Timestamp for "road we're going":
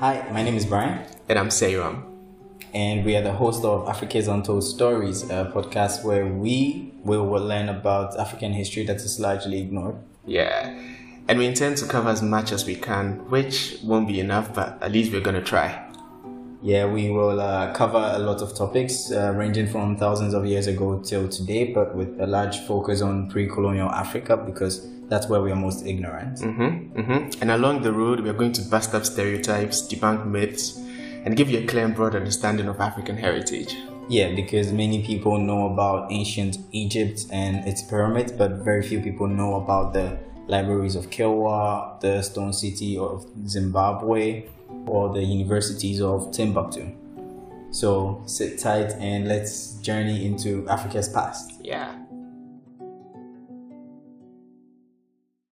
27.92-28.52